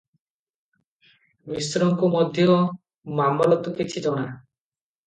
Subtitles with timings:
[1.53, 2.59] ମିଶ୍ରଙ୍କୁ ମଧ୍ୟ
[3.21, 4.27] ମାମଲତ କିଛି ଜଣା।